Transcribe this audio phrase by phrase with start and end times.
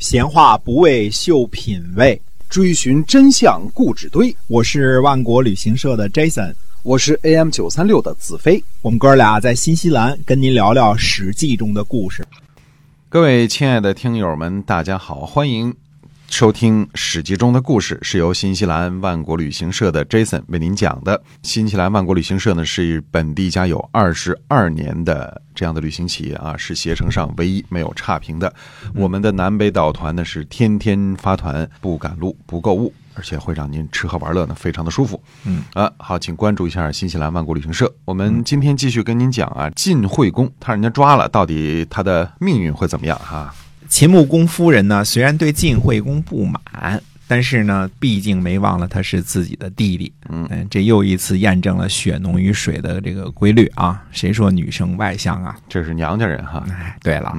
[0.00, 4.34] 闲话不为秀品味，追寻真相固执堆。
[4.46, 8.64] 我是万国旅行社的 Jason，我是 AM 九三六的子飞。
[8.80, 12.24] 我们哥俩在新西兰跟您聊聊《史记》中的故事。
[13.10, 15.74] 各位亲爱的听友们，大家好，欢迎
[16.30, 21.20] 收听《史记》中的故事，是由新西兰万国旅行社的 Jason 为您讲的。
[21.42, 28.50] 新西兰万国旅行社呢是本地家有二十二年的这样的旅行企业啊，是携程上唯一没有差评的。
[28.94, 32.94] 我们的南北岛团呢是天天发团，不赶路，不购物。
[33.14, 35.20] 而且会让您吃喝玩乐呢，非常的舒服。
[35.44, 37.92] 嗯啊，好，请关注一下新西兰万国旅行社。
[38.04, 43.52] 我们今天继续跟您讲啊，晋惠公他让人家抓了，到底他的命运会怎么样哈？
[43.90, 47.02] 秦穆公夫人呢，虽然对晋惠公不满。
[47.30, 54.04] 但是呢，毕竟没忘了他是自己的弟弟，嗯，这又一次验证了血浓于水的这个规律啊。
[54.10, 55.56] 谁说女生外向啊？
[55.68, 56.66] 这是娘家人哈。
[56.72, 57.32] 哎，对了，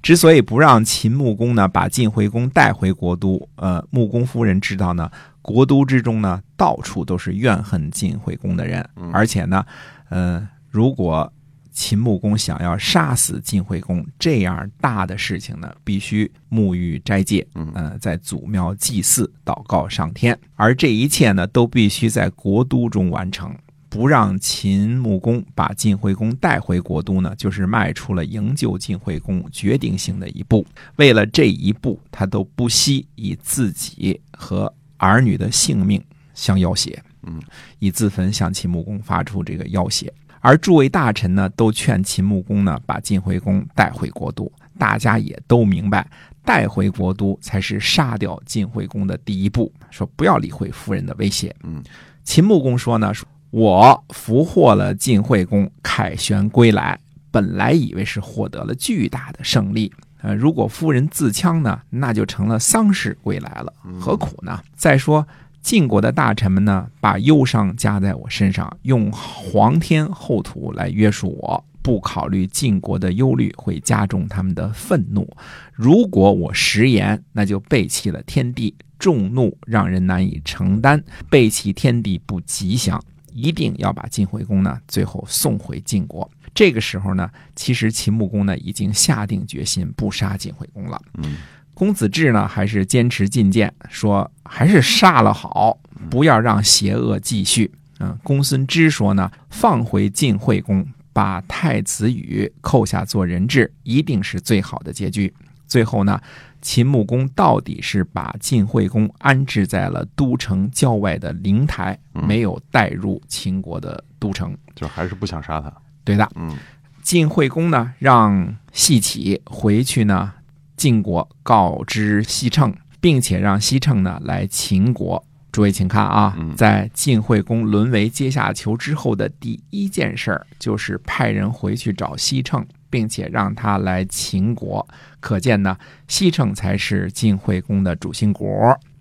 [0.00, 5.10] 之所以不让秦穆公呢把晋惠公带回国都，呃，穆公夫人知道呢，
[5.42, 9.66] 国都之中呢到处都是怨恨晋惠公的人，而且呢，
[10.08, 11.32] 呃，如果。
[11.72, 23.56] 秦穆公想要杀死晋惠公这样大的事情呢，必须沐浴斋戒，嗯，在祖庙祭祀、祷告上天，而这一切呢，都必须在国都中完成。
[23.88, 30.66] 不让秦穆公把晋惠公带回国都呢，就是迈出了营救晋惠公决定性的一步。
[30.96, 37.38] 为了这一步，他都不惜以自己和儿女的性命相要挟，嗯，
[37.80, 40.10] 以自焚向秦穆公发出这个要挟。
[40.42, 44.50] 而诸位大臣呢，都劝秦穆公呢把晋惠公带回国都。
[44.78, 46.06] 大家也都明白，
[46.44, 49.72] 带回国都才是杀掉晋惠公的第一步。
[49.90, 51.54] 说不要理会夫人的威胁。
[51.62, 51.80] 嗯，
[52.24, 53.12] 秦穆公说呢，
[53.50, 56.98] 我俘获了晋惠公，凯旋归来，
[57.30, 59.92] 本来以为是获得了巨大的胜利。
[60.22, 64.60] 呃，如果夫人自戕呢，那就成了丧事归来了，何苦呢？
[64.74, 65.24] 再说。
[65.62, 75.26] 晋国的大臣们呢，把忧伤加在我身上，用皇天厚土来约束我，不考虑晋国的忧虑会加重他们的愤怒。
[75.72, 83.02] 如果我食言，那就背弃了天地，众怒让人难以承担，背弃天地不吉祥。
[83.32, 86.28] 一定要把晋惠公呢，最后送回晋国。
[86.52, 91.00] 这个时候呢，其实秦穆公呢已经下定决心不杀晋惠公了。
[91.18, 91.36] 嗯。
[91.74, 95.78] 公子至呢，还是坚持进谏，说还是杀了好，
[96.10, 97.72] 不要让邪恶继续。
[98.00, 105.32] 嗯，公孙支说呢，放回晋惠公，把太子羽扣下做人质，一定是最好的结局。
[105.66, 106.20] 最后呢，
[106.60, 115.72] 秦穆公到底是把晋惠公安置在了都城郊外的灵台，没有带入秦国的都城，就还是不想杀他。
[116.04, 116.54] 对的，嗯，
[117.00, 120.34] 晋惠公呢，让细启回去呢。
[120.74, 125.22] 晋国告知西称，并且让西称呢来秦国。
[125.50, 134.88] 诸位请看啊，在晋惠公沦为阶下囚之后的第一件事儿，就是派人回去找西称，并且让他来秦国。
[135.20, 135.76] 可见呢，
[136.08, 138.46] 西称才是晋惠公的主心骨，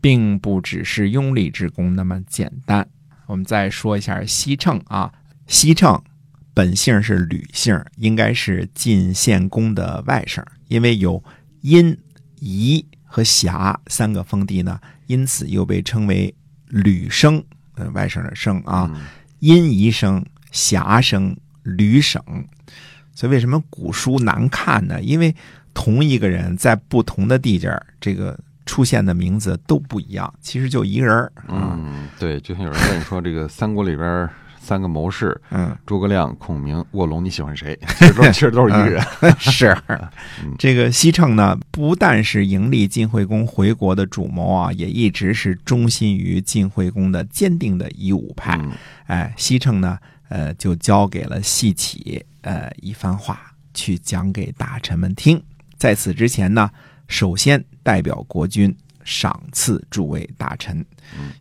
[0.00, 2.86] 并不只是拥立之功那么简单。
[3.26, 5.12] 我们再说一下西称啊，
[5.48, 6.00] 西称
[6.54, 11.24] 本姓是吕姓，应该是晋献公的外甥，因为有。
[11.62, 11.98] 殷、
[12.38, 16.34] 夷和瑕三个封地呢，因此又被称为
[16.68, 17.42] 吕生，
[17.76, 18.90] 呃，外省的生啊。
[19.38, 22.22] 殷夷省、瑕生、吕省。
[23.14, 25.00] 所以为什么古书难看呢？
[25.00, 25.34] 因为
[25.72, 30.32] 同一个人在不同的地界这个出现的名字都不一样。
[30.40, 34.28] 其实就一个人嗯，对，就像有人跟你说这个三国里边。
[34.66, 37.78] 三个谋士，嗯，诸葛亮、孔明、卧龙，你喜欢谁？
[37.96, 39.00] 其实都 其实都是一个人。
[39.38, 39.76] 是，
[40.58, 48.60] 这个西城呢，不但是迎立晋惠公回国的主谋啊，也一直是忠心于晋惠公的坚定的夷吾派。
[49.06, 49.96] 哎，西城呢，
[50.28, 55.40] 呃，就交给了细起，呃，一番话去讲给大臣们听。
[55.78, 56.68] 在此之前呢，
[57.06, 58.76] 首先代表国君。
[59.08, 60.84] 赏赐诸位大臣，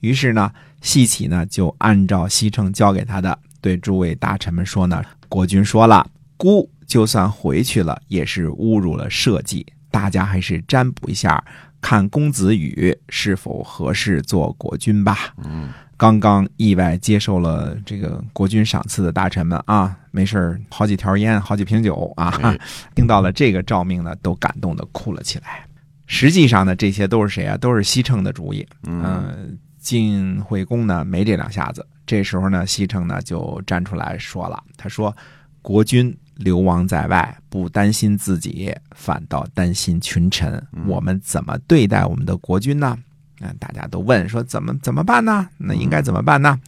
[0.00, 0.50] 于是呢，
[0.82, 6.06] 西启呢就按照西城交给他的，对诸位大臣们说呢：“国君说了，
[6.36, 11.42] 孤就算回去了，也是侮辱了社稷，大家还是占卜一下，
[11.80, 22.36] 看公子羽是否合适做国君吧。”嗯，刚刚意外接受了这个国君赏赐的大臣们啊，没事好几条烟，好几瓶酒啊，
[22.96, 25.64] 听到了这个诏命呢，都感动的哭了起来。
[26.08, 27.56] 实际上呢，这些都是谁啊？
[27.56, 28.66] 都是西城的主意。
[28.82, 31.84] 嗯，晋惠公呢没这两下子。
[32.06, 35.14] 这时候呢，西城呢就站出来说了：“他说，
[35.60, 40.64] 国君流亡在外，不担心自己，反倒担心群臣。
[40.86, 42.96] 我们怎么对待我们的国君呢？
[43.40, 45.48] 嗯，大家都问说怎么怎么办呢？
[45.58, 46.60] 那应该怎么办呢？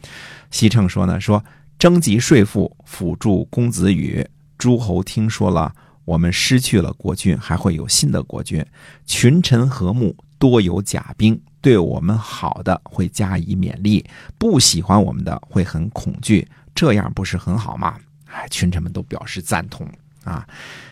[0.51, 1.43] 西城说呢，说
[1.77, 4.25] 征集税赋，辅助公子羽。
[4.57, 5.73] 诸侯听说了，
[6.05, 8.65] 我们失去了国君，还会有新的国君。
[9.05, 14.05] 群臣和睦，多有甲兵，对我们好的会加以勉励，
[14.37, 16.47] 不喜欢我们的会很恐惧。
[16.75, 17.97] 这样不是很好吗？
[18.25, 19.89] 哎，群臣们都表示赞同
[20.23, 20.47] 啊。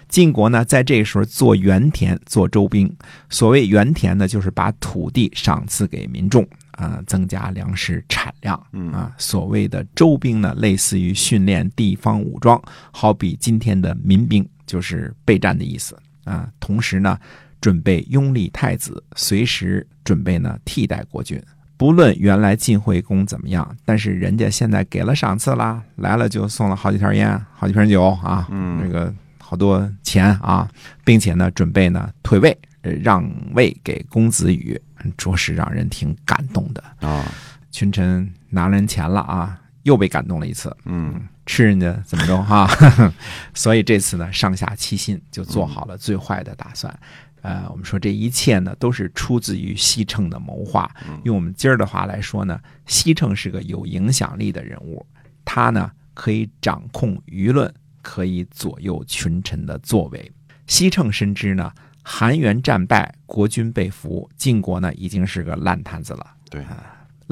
[0.10, 2.92] 晋国呢，在这个时候做原田，做周兵。
[3.30, 8.60] 所谓原田呢，就是把土地赏赐给民众啊，增加粮食产量
[8.92, 9.14] 啊。
[9.20, 12.60] 所谓的周兵呢，类似于训练地方武装，
[12.92, 16.50] 好比今天的民兵，就是备战的意思啊。
[16.60, 17.20] 同时呢，
[17.64, 21.42] 准备拥立太子，随时准备呢替代国君。
[21.78, 29.14] 不论原来晋惠公怎么样，但是人家现在给了赏赐啦，来了就送了好几条烟，好几瓶酒啊，嗯，这个。
[29.40, 30.68] 好多钱啊，
[31.06, 33.24] 并且呢，准备呢退位，让
[33.54, 34.80] 位给公子羽，
[35.16, 37.24] 着实让人挺感动的啊。
[37.70, 40.76] 群臣拿人钱了啊，又被感动了一次。
[40.86, 42.68] 嗯，吃人家怎么着哈？
[43.54, 46.98] 所以这次呢，上下齐心，就做好了最坏的打算。
[47.42, 50.90] 呃，我们说这一切呢，都是出自于西城的谋划。
[51.24, 55.06] 用我们今儿的话来说呢，西城是个有影响力的人物，
[55.44, 57.74] 他呢可以掌控舆论。
[58.06, 60.30] 可以左右群臣的作为。
[60.68, 66.66] 西城深知呢，韩元战败，国军被俘，晋国呢已经是个烂摊子了，对，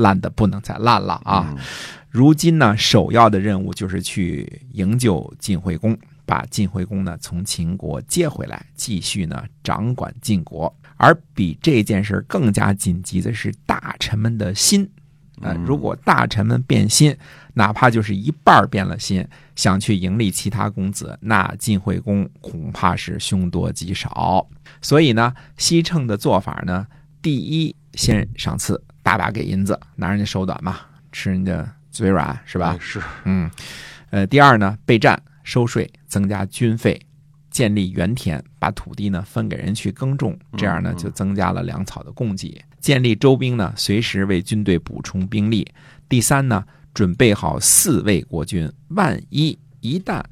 [0.01, 1.55] 烂的不能再烂了啊！
[2.09, 10.75] 如今呢，首要的任务就是去营救晋惠公，把晋惠公呢从秦国接回来，继续呢掌管晋国。
[10.97, 14.87] 而比这件事更加紧急的是大臣们的心。
[15.41, 17.17] 呃，如果大臣们变心，
[17.55, 24.47] 哪怕就是一半变了心，想去迎立其他公子，那晋惠公恐怕是凶多吉少。
[24.81, 26.85] 所以呢，西称的做法呢，
[27.23, 30.79] 第一先赏赐，大把给银子，拿人家手短嘛，
[31.11, 32.77] 吃人家嘴软是吧？
[32.79, 33.49] 是，嗯，
[34.09, 36.99] 呃，第二呢，备战，收税，增加军费。
[37.49, 42.63] 建立原田，把土地呢分给人去耕种，这样呢就增加了粮草的供给。
[42.79, 45.69] 建立周兵呢，随时为军队补充兵力。
[46.07, 46.63] 第三呢，
[46.93, 50.23] 准备好四位国君，万一一旦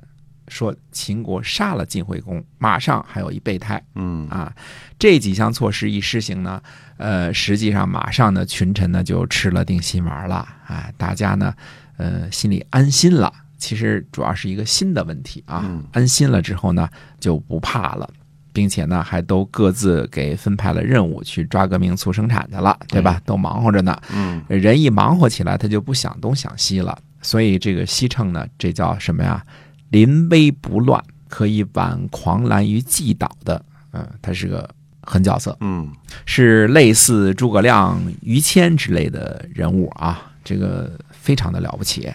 [0.50, 3.82] 说秦国杀了晋惠公，马上还有一备胎。
[3.96, 4.52] 嗯啊，
[4.98, 6.62] 这几项措施一施行呢，
[6.98, 10.36] 呃，实际上马上呢群臣呢就吃了定心丸了
[10.68, 11.54] 啊，大家呢，
[11.98, 13.32] 呃，心里安心了。
[13.58, 18.10] 其实主要是一个新的问题啊，安心了之后呢，就不怕了，
[18.54, 23.22] 并且呢，还都各自给分派了任务去抓革命、促生产去了，对吧？
[23.26, 24.02] 都忙活着呢。
[24.14, 26.98] 嗯，人一忙活起来，他就不想东想西了。
[27.22, 29.46] 所以这个西称呢，这叫什么呀？
[29.90, 33.64] 临危不乱，可以挽狂澜于既倒的，
[33.94, 34.70] 嗯，他是个
[35.02, 35.56] 狠角色。
[35.62, 35.92] 嗯，
[36.26, 40.26] 是类似诸葛亮、于谦之类的人物啊。
[40.42, 42.12] 这个非常的了不起，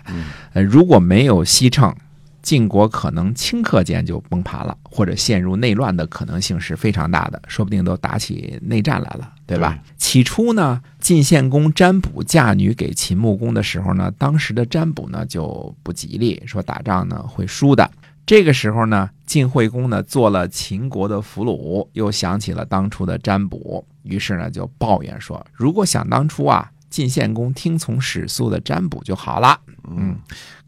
[0.55, 1.95] 呃，如果没有西称，
[2.43, 9.79] 晋国可能顷刻间就崩盘了，或者陷入内乱的可能性是非常大的，说不定都打起内战来了，对吧？
[9.97, 17.91] 起初呢，晋献公占卜嫁女给秦穆公的时候呢，当时的占卜呢就不吉利，说打仗呢会输的。
[18.27, 29.59] 这个时候呢，晋惠公呢做了秦国的俘虏，又想起了当初的占卜，于是呢就抱怨说：“如果想当初啊。”晋献公听从史书的占卜就好了，
[29.91, 30.17] 嗯，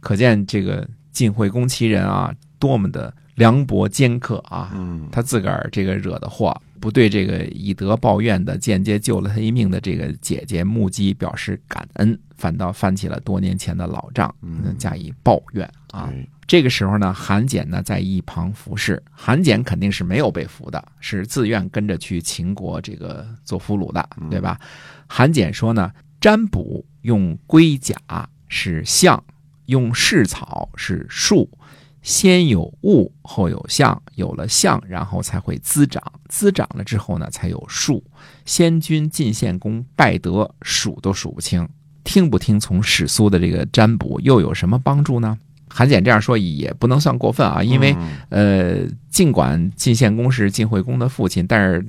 [0.01, 4.73] 可见这个晋惠公其人啊，多么的凉薄尖刻啊！
[4.75, 14.33] 嗯，他自个儿这个惹的祸，不对这个以德报怨的、间接救了他一命的这个姐姐目击表示感恩，反倒翻起了多年前的老账，
[14.79, 16.13] 加以抱怨啊。
[16.47, 24.57] 这个时候呢，韩简呢在一旁服侍，韩简肯定是没有被俘的，是自愿跟着去秦国这个做俘虏的，对吧？
[25.09, 25.91] 韩简说呢。
[26.19, 27.97] 占卜用龟甲
[28.49, 29.23] 是象，
[29.67, 31.49] 用蓍草是树，
[32.07, 38.01] 先有物后有象，有了象，然后才会滋长，滋长了之后呢，才有树。
[38.45, 41.69] 先君晋献公败德数都数不清，
[42.05, 45.37] 听不听从史书的这个占卜又有什么帮助呢？
[45.69, 47.97] 韩简这样说也不能算过分啊，因为
[48.29, 51.85] 呃，尽管晋献公是晋惠公的父亲，但是。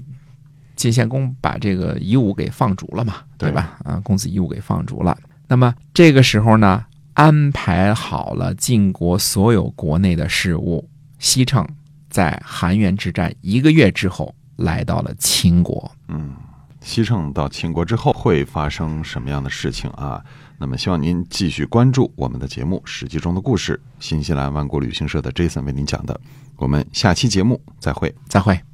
[0.76, 3.80] 晋献公把这个夷吾给放逐了嘛，对吧？
[3.84, 5.18] 啊，公子夷吾给放逐了。
[5.48, 6.86] 那么这个时候呢，
[7.18, 10.88] 安排好了晋国所有国内的事务。
[11.18, 11.68] 西称
[12.12, 15.92] 在韩元之战一个月之后来到了秦国。
[16.10, 16.36] 嗯，
[16.80, 20.24] 西城到秦国之后会发生什么样的事情啊？
[20.60, 26.20] 那么希望您继续关注我们的节目《史记》中的故事，新西兰万国旅行社的 Jason 为您讲的。
[26.56, 28.14] 我们下期节目再会。
[28.28, 28.68] 再会。